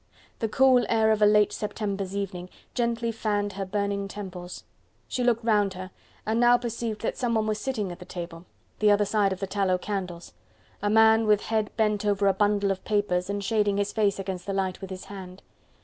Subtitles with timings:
[0.39, 4.63] The cool air of a late September's evening gently fanned her burning temples.
[5.07, 5.91] She looked round her
[6.25, 8.45] and now perceived that someone was sitting at the table,
[8.79, 10.33] the other side of the tallow candles
[10.81, 14.47] a man, with head bent over a bundle of papers and shading his face against
[14.47, 15.43] the light with his hand.